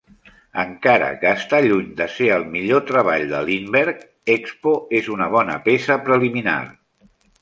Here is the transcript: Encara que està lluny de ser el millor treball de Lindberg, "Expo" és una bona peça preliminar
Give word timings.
Encara 0.61 1.09
que 1.23 1.33
està 1.39 1.59
lluny 1.65 1.91
de 1.99 2.07
ser 2.13 2.29
el 2.37 2.47
millor 2.55 2.81
treball 2.93 3.25
de 3.33 3.41
Lindberg, 3.51 4.01
"Expo" 4.37 4.75
és 5.01 5.11
una 5.17 5.29
bona 5.37 5.59
peça 5.69 5.99
preliminar 6.09 6.61